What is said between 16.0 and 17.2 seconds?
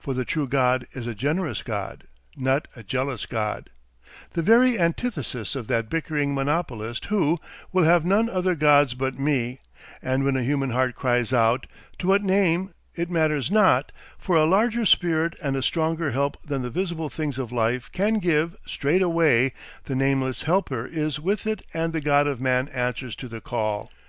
help than the visible